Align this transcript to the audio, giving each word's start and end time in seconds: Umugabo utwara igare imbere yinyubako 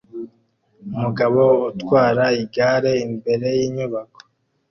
Umugabo 0.93 1.41
utwara 1.69 2.25
igare 2.41 2.91
imbere 3.05 3.47
yinyubako 3.57 4.19